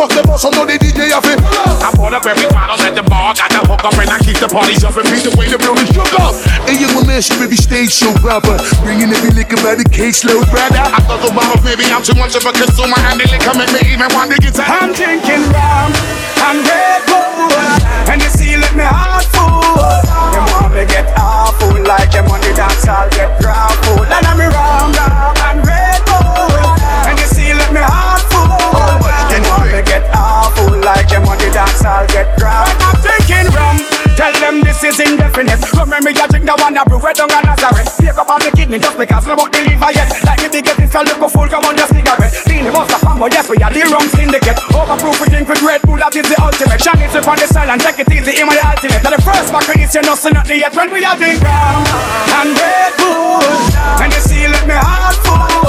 Up. 0.00 0.08
Bust 0.08 0.14
the 0.14 0.22
bus, 0.26 0.44
I 0.46 0.50
know 0.54 0.64
the 0.64 0.78
DJ 0.78 1.10
have 1.10 1.26
it. 1.26 1.38
I 1.82 1.90
bought 1.98 2.14
up 2.14 2.26
every 2.26 2.46
bottle 2.54 2.78
at 2.86 2.94
the 2.94 3.02
bar, 3.02 3.34
got 3.34 3.50
the 3.50 3.62
hook 3.66 3.82
up 3.82 3.98
and 3.98 4.10
I 4.10 4.18
keep 4.22 4.38
the 4.38 4.48
party 4.48 4.78
jumping. 4.78 5.06
Beat 5.10 5.26
the 5.26 5.34
way 5.34 5.50
the 5.50 5.58
building 5.58 5.86
shook 5.90 6.12
up. 6.22 6.34
Hey, 6.66 6.78
you 6.78 6.86
a 6.86 7.02
man, 7.02 7.18
she 7.22 7.34
be 7.34 7.58
stage 7.58 7.90
show 7.90 8.14
rapper. 8.22 8.54
Bringing 8.86 9.10
every 9.10 9.34
liquor 9.34 9.58
by 9.58 9.74
the 9.74 9.86
case 9.86 10.22
load, 10.22 10.46
brother. 10.54 10.82
I 10.82 11.02
thought 11.02 11.22
the 11.22 11.34
bottle, 11.34 11.58
baby, 11.66 11.86
I'm 11.90 12.02
too 12.06 12.14
much 12.14 12.38
of 12.38 12.46
a 12.46 12.52
consumer, 12.54 12.98
and 13.10 13.18
the 13.18 13.26
liquor 13.26 13.54
make 13.58 13.70
me 13.74 13.80
even 13.90 14.10
want 14.14 14.30
to 14.30 14.38
get 14.38 14.54
to. 14.58 14.62
I'm 14.62 14.94
drinking 14.94 15.44
rum 15.50 15.90
and 16.46 16.62
Red 16.62 17.02
Bull, 17.10 17.50
and 18.06 18.22
you 18.22 18.30
see, 18.30 18.54
let 18.54 18.74
me 18.78 18.86
heart 18.86 19.26
full. 19.34 19.82
Them 20.30 20.46
want 20.54 20.78
me 20.78 20.86
get 20.86 21.10
awful, 21.18 21.74
like 21.82 22.14
them 22.14 22.30
on 22.30 22.38
the 22.38 22.54
dance, 22.54 22.86
I'll 22.86 23.10
get 23.10 23.34
grappled. 23.42 24.06
And 24.06 24.24
I'm 24.26 24.38
rum 24.38 24.67
dance, 31.50 31.84
I'll 31.84 32.06
get 32.08 32.36
grappled. 32.38 32.76
I'm 32.82 32.96
drinking 33.02 33.48
rum. 33.54 33.78
Tell 34.18 34.34
them 34.42 34.66
this 34.66 34.82
is 34.82 34.98
indefinite. 34.98 35.62
Remember, 35.78 36.10
you 36.10 36.26
drink 36.26 36.42
the 36.42 36.56
one 36.58 36.74
that 36.74 36.90
brew 36.90 36.98
down 36.98 37.30
a 37.30 37.38
Nazareth. 37.38 37.86
Take 38.02 38.18
up 38.18 38.26
all 38.26 38.42
the 38.42 38.50
kidney 38.50 38.82
just 38.82 38.98
because 38.98 39.26
no 39.30 39.38
about 39.38 39.54
the 39.54 39.62
liver 39.62 39.94
yet. 39.94 40.10
Like 40.26 40.42
me, 40.42 40.58
get 40.58 40.74
this 40.74 40.90
a 40.90 41.06
look 41.06 41.22
full, 41.30 41.46
come 41.46 41.62
on, 41.62 41.78
just 41.78 41.94
cigarette. 41.94 42.34
Lean 42.50 42.66
the 42.66 42.74
of 42.74 42.90
but 42.90 43.30
yes, 43.30 43.46
we 43.46 43.62
are 43.62 43.70
the 43.70 43.86
rum 43.86 44.10
syndicate. 44.10 44.58
Overproof, 44.74 45.22
we 45.22 45.26
drink 45.30 45.46
with 45.46 45.62
Red 45.62 45.86
Bull, 45.86 46.02
that 46.02 46.10
is 46.18 46.26
the 46.26 46.34
ultimate. 46.42 46.82
Shine 46.82 46.98
it 46.98 47.14
up 47.14 47.30
on 47.30 47.38
the 47.38 47.46
side 47.46 47.70
and 47.70 47.78
take 47.78 48.02
it 48.02 48.10
easy, 48.10 48.42
in 48.42 48.50
my 48.50 48.58
ultimate. 48.58 49.06
Now 49.06 49.14
the 49.14 49.22
first 49.22 49.54
back 49.54 49.70
is 49.78 49.94
you 49.94 50.02
know, 50.02 50.18
so 50.18 50.34
not 50.34 50.50
the 50.50 50.58
yet 50.58 50.74
when 50.74 50.90
we 50.90 51.06
are 51.06 51.14
drink 51.14 51.38
rum 51.38 51.86
and 52.42 52.58
Red 52.58 52.92
Bull. 52.98 53.38
And 54.02 54.10
you 54.10 54.22
see, 54.26 54.50
let 54.50 54.66
me 54.66 54.74
heart 54.74 55.14
full. 55.22 55.62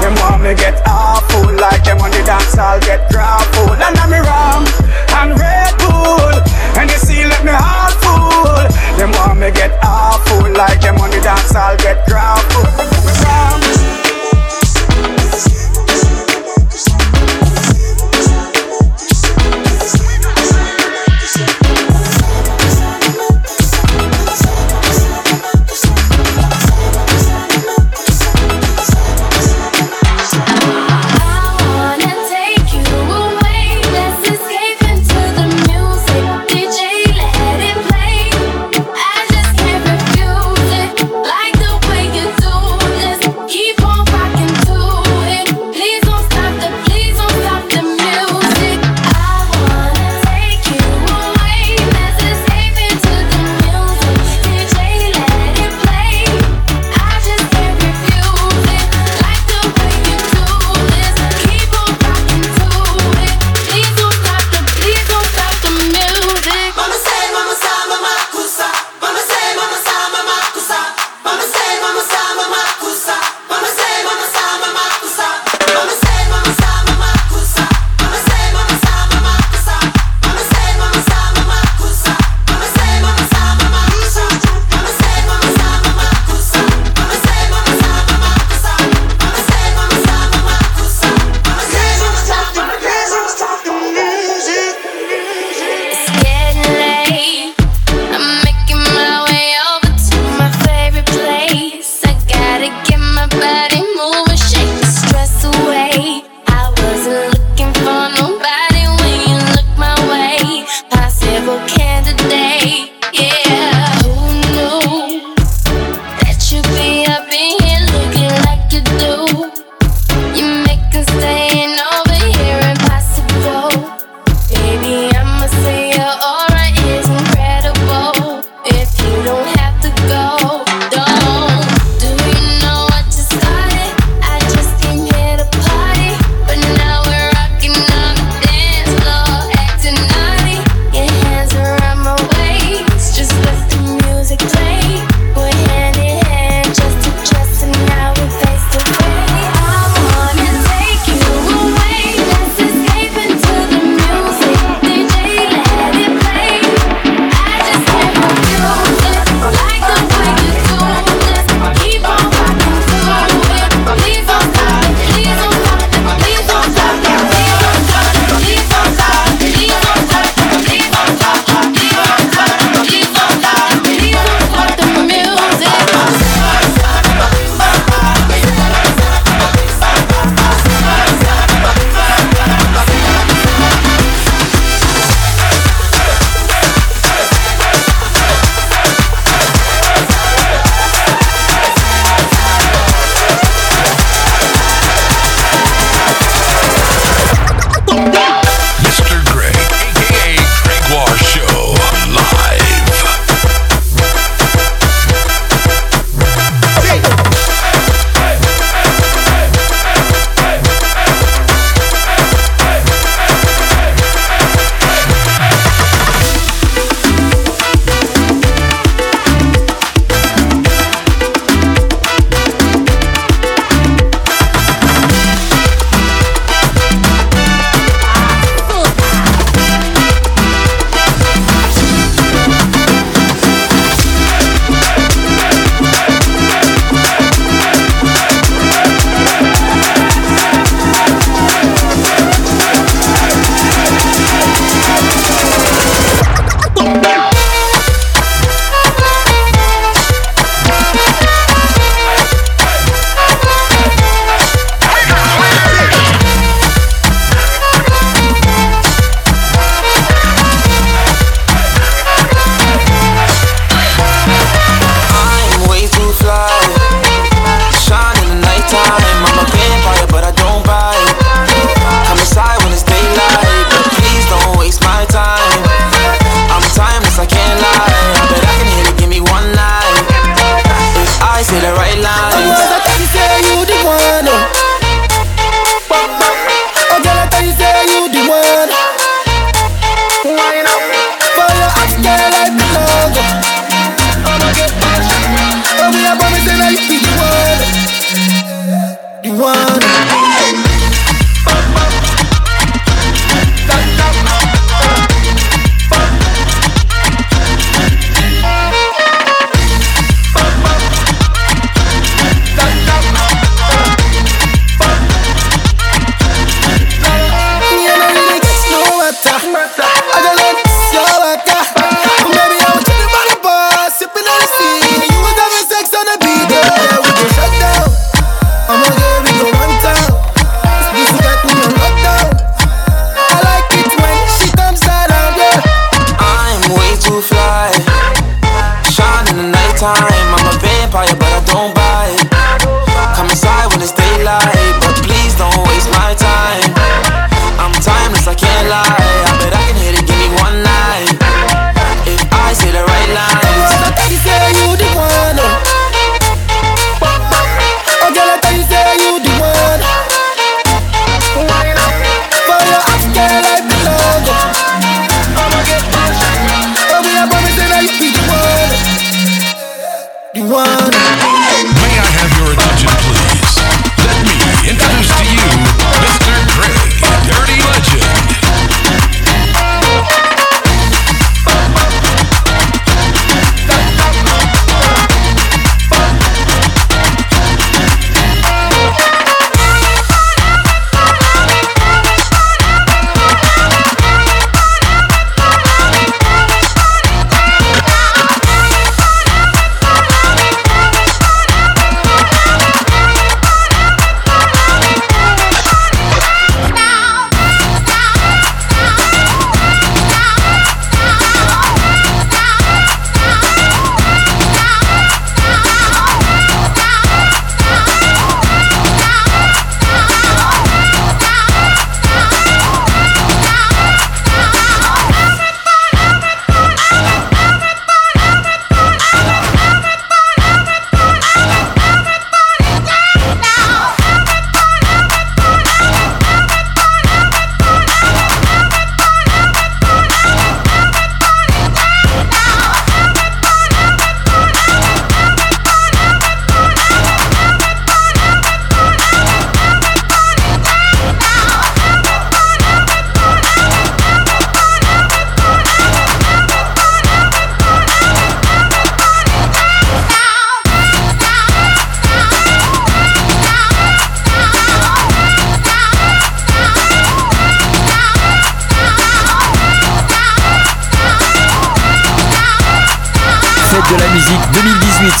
Them 0.00 0.16
want 0.24 0.40
me 0.40 0.56
get 0.56 0.80
awful, 0.88 1.52
like 1.52 1.84
them 1.84 2.00
on 2.00 2.08
the 2.16 2.24
dance, 2.24 2.56
I'll 2.56 2.80
get 2.80 3.12
grappled. 3.12 3.76
And 3.76 3.92
I'm 3.92 4.12
rum 4.24 4.79
and 5.20 5.38
Red 5.38 5.76
Bull. 5.78 6.32
And 6.80 6.90
you 6.90 6.96
see, 6.96 7.24
let 7.24 7.44
me 7.44 7.52
heart 7.52 7.94
full. 8.00 8.56
Them 8.96 9.12
want 9.12 9.38
me 9.38 9.50
get 9.50 9.72
awful, 9.84 10.50
like 10.52 10.80
them 10.80 10.96
on 10.98 11.10
the 11.10 11.20
dance, 11.20 11.54
I'll 11.54 11.76
get 11.76 12.06
grappled. 12.06 12.64
Rum. 12.64 12.69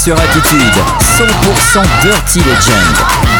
Sur 0.04 0.18
Attitude. 0.18 0.72
100% 1.18 1.82
Dirty 2.02 2.38
Legend. 2.38 3.39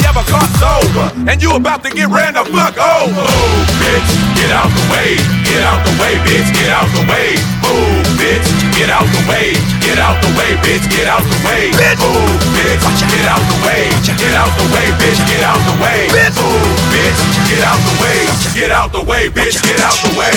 about 1.61 1.85
to 1.85 1.93
get 1.93 2.09
ran 2.09 2.33
the 2.33 2.43
fuck 2.49 2.73
over. 2.73 3.13
Move, 3.13 3.69
bitch, 3.77 4.09
get 4.33 4.49
out 4.49 4.65
the 4.65 4.83
way, 4.89 5.13
get 5.45 5.61
out 5.61 5.79
the 5.85 5.93
way, 6.01 6.17
bitch, 6.25 6.49
get 6.57 6.73
out 6.73 6.89
the 6.97 7.05
way. 7.05 7.37
Move, 7.61 8.01
bitch, 8.17 8.43
get 8.73 8.89
out 8.89 9.05
the 9.05 9.21
way, 9.29 9.53
get 9.79 10.01
out 10.01 10.17
the 10.25 10.29
way, 10.33 10.57
bitch, 10.65 10.83
get 10.89 11.05
out 11.05 11.21
the 11.21 11.37
way. 11.45 11.69
Move, 12.01 12.41
bitch, 12.57 12.81
get 13.07 13.25
out 13.29 13.45
the 13.45 13.57
way, 13.61 13.93
get 14.17 14.33
out 14.33 14.51
the 14.57 14.65
way, 14.73 14.87
bitch, 14.97 15.21
get 15.29 15.43
out 15.45 15.61
the 15.69 15.75
way. 15.79 16.09
Move, 16.11 16.75
bitch, 16.89 17.21
get 17.45 17.61
out 17.61 17.79
the 17.85 17.95
way, 18.01 18.17
get 18.57 18.71
out 18.73 18.89
the 18.91 19.03
way, 19.05 19.23
bitch, 19.29 19.61
get 19.61 19.79
out 19.79 19.97
the 20.01 20.11
way. 20.17 20.33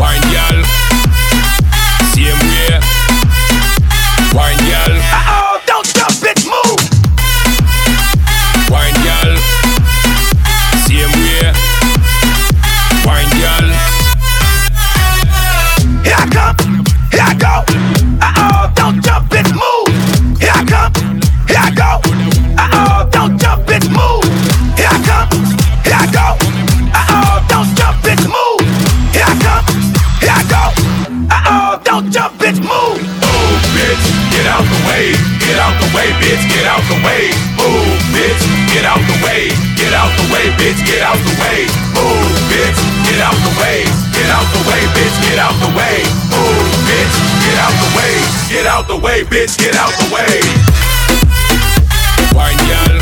Wine 0.00 0.24
girl, 0.32 0.58
bitch, 36.20 36.44
get 36.52 36.68
out 36.68 36.84
the 36.86 36.98
way. 37.02 37.32
Move, 37.56 37.98
bitch, 38.12 38.42
get 38.70 38.84
out 38.84 39.00
the 39.00 39.16
way. 39.24 39.48
Get 39.80 39.92
out 39.96 40.12
the 40.20 40.26
way, 40.28 40.52
bitch, 40.60 40.78
get 40.84 41.02
out 41.02 41.18
the 41.18 41.34
way. 41.40 41.66
Move, 41.96 42.30
bitch, 42.52 42.78
get 43.08 43.20
out 43.24 43.36
the 43.40 43.52
way. 43.56 43.88
Get 44.12 44.28
out 44.28 44.46
the 44.52 44.60
way, 44.68 44.82
bitch, 44.92 45.16
get 45.24 45.38
out 45.40 45.56
the 45.64 45.70
way. 45.72 46.04
Move, 46.28 46.68
bitch, 46.84 47.30
Get 47.40 47.56
out 47.58 47.74
the 47.82 47.90
way, 47.96 48.14
Get 48.52 48.66
out 48.66 48.86
the 48.86 48.96
way, 48.96 49.24
bitch, 49.24 49.56
get 49.58 49.74
out 49.76 49.90
the 49.96 50.06
way. 50.14 50.40
Wine 52.36 52.56
girl, 52.68 52.99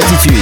sur 0.00 0.14
Attitude. 0.14 0.39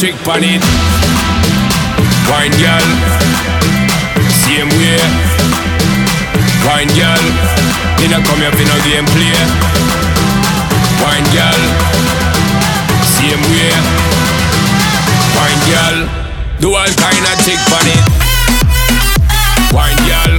Trick 0.00 0.16
on 0.32 0.40
it. 0.40 0.64
Wine, 2.24 2.56
girl, 2.56 2.88
same 4.32 4.72
way. 4.80 4.96
Wine, 6.64 6.88
girl, 6.96 7.24
me 8.00 8.08
not 8.08 8.24
come 8.24 8.40
here 8.40 8.48
for 8.48 8.64
no 8.64 8.80
game 8.80 9.04
play. 9.12 9.36
Wine, 11.04 11.28
girl, 11.36 11.60
same 13.12 13.44
way. 13.52 13.76
Wine, 15.36 15.60
girl, 15.68 16.08
do 16.64 16.72
all 16.72 16.92
kind 16.96 17.24
of 17.28 17.36
trick 17.44 17.60
on 17.68 17.84
it. 17.84 18.04
Wine, 19.68 20.00
girl, 20.08 20.32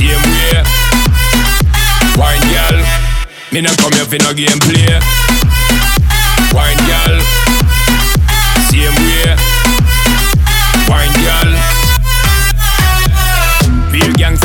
same 0.00 0.24
way. 0.32 0.64
Wine, 2.16 2.40
girl, 2.56 2.80
me 3.52 3.60
not 3.60 3.76
come 3.76 3.92
here 3.92 4.08
for 4.08 4.16
no 4.24 4.32
game 4.32 4.58
play. 4.64 4.96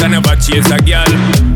Gangsta 0.04 0.10
never 0.12 0.36
chase 0.36 0.72
a 0.72 0.78
girl. 0.84 1.08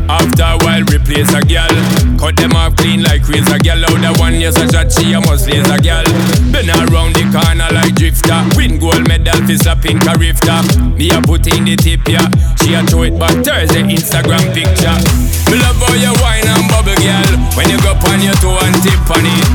After 0.08 0.42
a 0.42 0.56
while, 0.64 0.82
replace 0.88 1.32
a 1.34 1.40
girl. 1.44 1.68
Cut 2.16 2.36
them 2.36 2.56
off 2.56 2.76
clean 2.76 3.02
like 3.02 3.26
razor 3.28 3.58
girl. 3.58 3.84
Out 3.84 4.00
the 4.00 4.16
one 4.18 4.34
yes 4.34 4.56
a 4.56 4.64
shot, 4.70 4.90
she 4.92 5.12
a 5.12 5.20
must 5.20 5.48
laser 5.48 5.76
girl. 5.78 6.04
Been 6.52 6.70
around 6.70 7.14
the 7.14 7.28
corner 7.28 7.68
like 7.72 7.94
drifter. 7.94 8.40
Win 8.56 8.78
gold 8.78 9.06
medal 9.08 9.36
for 9.44 9.56
slapping 9.56 10.00
a 10.08 10.14
rifter. 10.16 10.60
Me 10.96 11.10
a 11.10 11.20
put 11.20 11.46
in 11.46 11.64
the 11.64 11.76
tip 11.76 12.00
yeah. 12.08 12.24
She 12.60 12.72
a 12.72 12.80
throw 12.84 13.04
it 13.04 13.18
back 13.18 13.36
Thursday 13.44 13.84
Instagram 13.84 14.44
picture. 14.56 14.96
Me 15.52 15.56
love 15.60 15.80
how 15.80 15.92
you 15.96 16.12
wine 16.20 16.48
and 16.48 16.64
bubble 16.72 16.96
girl. 17.04 17.32
When 17.52 17.68
you 17.68 17.78
go 17.84 17.92
on 18.08 18.20
your 18.24 18.36
toe 18.40 18.56
and 18.64 18.76
tip 18.80 19.04
on 19.12 19.24
it. 19.24 19.48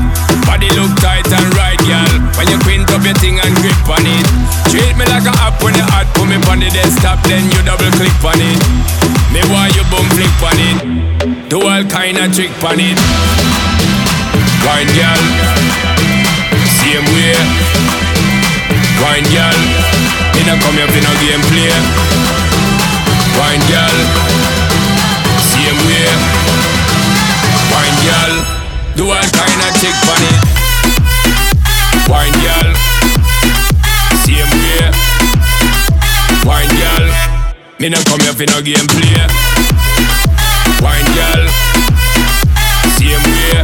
Body 0.46 0.70
look 0.78 0.94
tight 1.02 1.26
and 1.26 1.50
right 1.58 1.78
girl. 1.82 2.14
When 2.38 2.46
you 2.46 2.58
quint 2.62 2.86
up 2.94 3.02
your 3.02 3.16
thing 3.18 3.42
and 3.42 3.54
grip 3.58 3.90
on 3.90 4.06
it. 4.06 4.26
Treat 4.70 4.94
me 4.94 5.06
like 5.10 5.26
a 5.26 5.34
app 5.42 5.58
when 5.62 5.74
you 5.74 5.86
the 6.64 6.70
desktop 6.70 7.20
then 7.24 7.44
you 7.52 7.60
double 7.64 7.90
click 7.92 8.24
on 8.24 8.40
it. 8.40 8.60
Me 9.32 9.40
want 9.52 9.74
you 9.76 9.84
bum 9.90 10.06
flick 10.16 10.40
on 10.40 10.56
it. 10.56 11.48
Do 11.48 11.60
all 11.60 11.84
kind 11.84 12.16
of 12.16 12.32
trick 12.34 12.52
on 12.64 12.80
it. 12.80 13.43
Me 37.84 37.90
not 37.90 38.06
come 38.06 38.20
here 38.20 38.32
for 38.32 38.46
no 38.48 38.62
game 38.62 38.86
play. 38.88 39.12
Wine 40.80 41.04
girl, 41.12 41.44
same 42.96 43.20
way. 43.20 43.60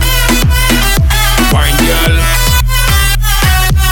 Wine 1.49 1.79
girl, 1.89 2.15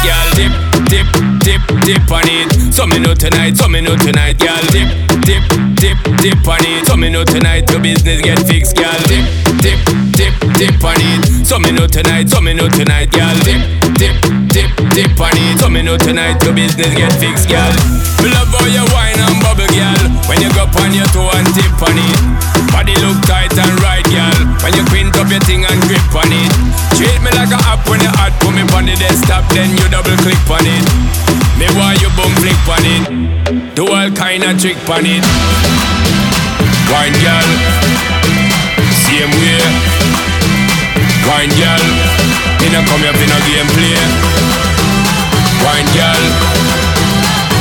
girl 0.05 0.29
dip, 0.37 0.53
dip, 0.93 1.09
dip, 1.41 1.63
dip 1.81 2.13
on 2.13 2.29
it. 2.29 2.75
So 2.75 2.87
me 2.87 2.99
know 2.99 3.15
tonight, 3.15 3.57
so 3.57 3.69
me 3.69 3.81
know 3.81 3.97
tonight, 3.97 4.39
girl 4.39 4.61
dip, 4.69 5.18
dip, 5.29 5.45
dip, 5.77 5.99
dip 6.25 6.49
on 6.49 6.65
it. 6.65 6.89
So 6.89 6.97
me 6.97 7.13
know 7.13 7.23
tonight 7.23 7.69
your 7.69 7.81
business 7.85 8.25
get 8.25 8.41
fixed, 8.49 8.75
girl 8.81 8.97
dip, 9.05 9.29
dip, 9.61 9.81
dip, 10.17 10.35
dip 10.57 10.81
on 10.81 10.97
it. 10.97 11.45
So 11.45 11.61
me 11.61 11.71
know 11.71 11.87
tonight, 11.87 12.33
so 12.33 12.41
me 12.41 12.57
know 12.57 12.69
tonight, 12.69 13.13
girl 13.13 13.37
dip, 13.45 13.61
dip, 14.01 14.17
dip, 14.49 14.73
dip 14.97 15.21
on 15.21 15.37
it. 15.37 15.61
So 15.61 15.69
me 15.69 15.85
know 15.85 16.01
tonight 16.01 16.41
your 16.43 16.57
business 16.57 16.97
get 16.97 17.13
fixed, 17.21 17.53
girl. 17.53 17.77
Me 18.25 18.33
love 18.33 18.49
how 18.49 18.65
you 18.73 18.83
wine 18.97 19.21
and 19.21 19.37
bubble, 19.45 19.69
girl. 19.69 20.03
When 20.33 20.41
you 20.41 20.49
go 20.57 20.65
on 20.65 20.97
your 20.97 21.07
toe 21.13 21.29
and 21.37 21.47
tip 21.53 21.77
on 21.77 21.93
it. 21.93 22.21
Body 22.73 22.97
look 23.05 23.21
tight 23.29 23.53
and 23.53 23.77
right, 23.85 24.05
girl. 24.09 24.39
When 24.65 24.73
you 24.75 24.85
quint 24.89 25.13
up 25.21 25.29
your 25.29 25.45
thing 25.45 25.69
and 25.69 25.79
grip 25.85 26.09
on 26.17 26.33
it. 26.33 26.51
Treat 26.97 27.21
me 27.21 27.31
like 27.37 27.53
a 27.53 27.61
app 27.69 27.85
when 27.87 28.01
you 28.01 28.11
hot, 28.17 28.33
put 28.41 28.57
me 28.57 28.65
on 28.73 28.89
the 28.89 28.97
desk 28.97 29.29
stop, 29.29 29.45
then 29.53 29.71
you 29.77 29.85
double 29.93 30.17
click 30.25 30.41
on 30.49 30.65
it. 30.65 30.85
Me 31.59 31.67
why 31.75 31.95
you 32.01 32.09
boom 32.15 32.33
flick 32.39 32.59
on 32.71 32.85
it. 32.87 33.75
Do 33.75 33.87
all 33.87 34.11
kind 34.11 34.45
of 34.45 34.61
trick 34.61 34.79
on 34.89 35.07
it. 35.07 35.18
Wine 36.91 37.17
girl, 37.23 37.51
same 38.91 39.33
way. 39.41 39.61
Wine 41.29 41.53
girl, 41.61 41.85
me 42.61 42.69
no 42.73 42.81
come 42.89 43.03
here 43.05 43.13
for 43.13 43.29
no 43.29 43.39
game 43.47 43.69
play. 43.77 43.99
Wine 45.65 45.89
girl, 45.93 46.25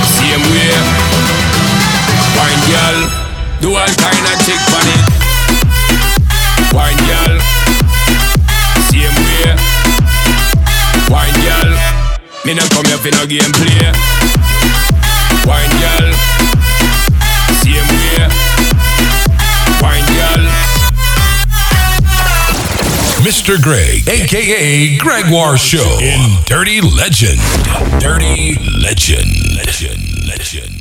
same 0.07 0.43
way. 0.53 0.73
Wine 2.37 2.63
girl, 2.71 2.97
do 3.61 3.69
all 3.75 3.93
kind 3.99 4.25
of 4.31 4.37
trick 4.45 4.61
on 4.73 4.87
it. 4.87 5.03
Wine 6.73 7.01
girl, 7.09 7.33
same 8.87 9.17
way. 9.27 9.51
Wine 11.09 11.37
girl, 11.43 11.71
me 12.45 12.53
no 12.53 12.63
come 12.71 12.85
here 12.85 12.97
for 12.97 13.11
no 13.15 13.25
game 13.25 13.51
play. 13.53 13.91
Wine 15.47 15.71
girl, 15.79 16.11
Mr. 23.27 23.61
Greg, 23.61 24.07
aka 24.07 24.97
Gregoire 24.99 25.57
Show, 25.57 25.99
in 25.99 26.41
Dirty 26.45 26.79
Legend. 26.79 27.41
Dirty 27.99 28.55
Legend. 28.79 29.53
Legend. 29.53 30.25
Legend. 30.25 30.76